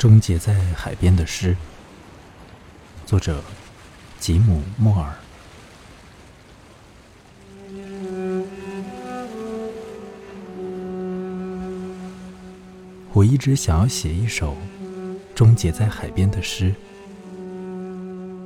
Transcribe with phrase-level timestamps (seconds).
[0.00, 1.54] 终结在海边的诗，
[3.04, 3.44] 作者
[4.18, 5.12] 吉姆·莫尔。
[13.12, 14.56] 我一直想要写一首
[15.34, 16.74] 终结在海边的诗。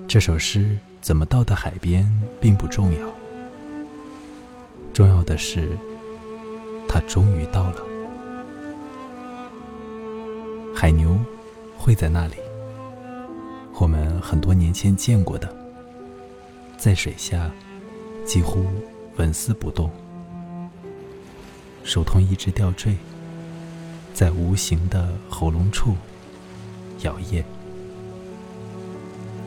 [0.08, 2.04] 这首诗怎么到的海边
[2.40, 3.08] 并不重要，
[4.92, 5.68] 重要的是，
[6.88, 7.76] 它终于到了。
[10.74, 11.16] 海牛
[11.76, 12.36] 会在那里，
[13.78, 15.54] 我们很多年前见过的，
[16.76, 17.50] 在水下
[18.24, 18.66] 几乎
[19.16, 19.90] 纹丝不动，
[21.84, 22.96] 如同一只吊坠。
[24.14, 25.96] 在无形的喉咙处
[27.00, 27.42] 摇曳，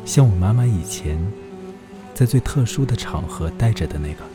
[0.03, 1.17] 像我妈妈以前
[2.13, 4.25] 在最特殊的场合带着的那个。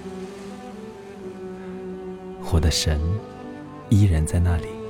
[2.50, 2.98] 我的神
[3.90, 4.81] 依然在那里。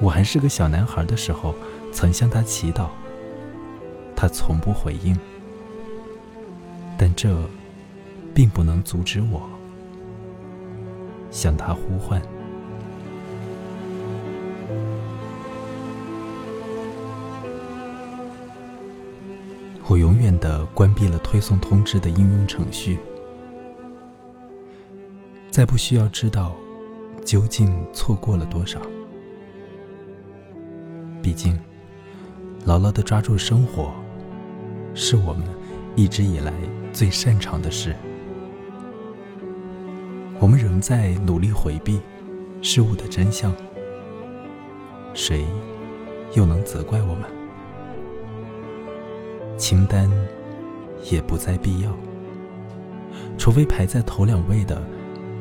[0.00, 1.54] 我还是个小男孩的时候，
[1.90, 2.88] 曾向他祈祷，
[4.14, 5.18] 他从不回应，
[6.98, 7.34] 但这
[8.34, 9.48] 并不能阻止我
[11.30, 12.20] 向他呼唤。
[19.88, 22.98] 我永远的关闭了推送通知的应用程序，
[25.50, 26.54] 再不需要知道
[27.24, 28.80] 究竟错过了多少。
[31.26, 31.58] 毕竟，
[32.66, 33.92] 牢牢的抓住生活，
[34.94, 35.44] 是我们
[35.96, 36.52] 一直以来
[36.92, 37.96] 最擅长的事。
[40.38, 42.00] 我们仍在努力回避
[42.62, 43.52] 事物的真相，
[45.14, 45.44] 谁
[46.36, 47.24] 又能责怪我们？
[49.56, 50.08] 清单
[51.10, 51.90] 也不再必要，
[53.36, 54.80] 除非排在头两位的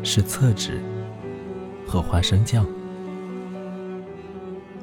[0.01, 0.81] 是厕纸
[1.85, 2.65] 和花生酱。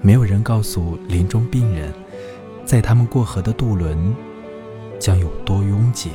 [0.04, 1.94] 没有人告诉临终病人，
[2.64, 4.12] 在他们过河的渡轮
[4.98, 6.10] 将有多拥挤。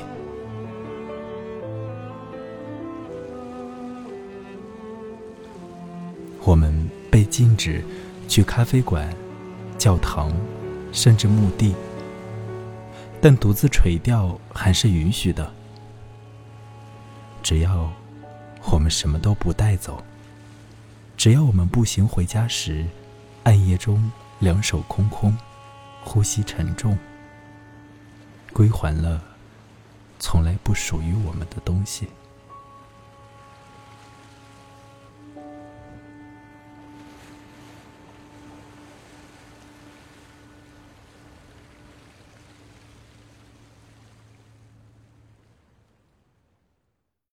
[6.44, 7.82] 我们被禁止
[8.28, 9.10] 去咖啡馆、
[9.78, 10.34] 教堂，
[10.92, 11.74] 甚至墓地。
[13.22, 15.50] 但独自垂钓还是允许的，
[17.42, 17.90] 只要
[18.72, 20.04] 我们什么都不带走，
[21.16, 22.86] 只要我们步行回家时，
[23.48, 25.34] 暗夜中两手空空，
[26.04, 27.00] 呼吸沉重，
[28.52, 29.24] 归还了
[30.20, 32.10] 从来不属于我们的东西。